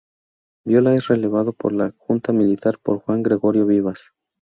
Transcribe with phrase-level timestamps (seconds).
[0.65, 4.13] Viola es relevado por la junta militar por Juan Gregorio Vivas.